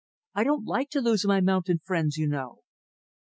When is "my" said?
1.27-1.41